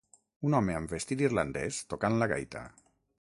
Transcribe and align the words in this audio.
Un 0.47 0.55
home 0.59 0.77
amb 0.77 0.93
vestit 0.95 1.21
irlandès 1.27 1.83
tocant 1.93 2.21
la 2.23 2.33
gaita. 2.33 2.65